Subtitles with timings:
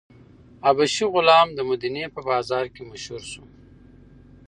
[0.65, 3.43] حبشي غلام د مدینې په بازار کې مشهور شو.